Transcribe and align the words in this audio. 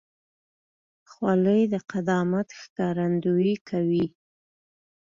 خولۍ 1.11 1.61
د 1.73 1.75
قدامت 1.91 2.47
ښکارندویي 2.59 3.55
کوي. 3.69 4.05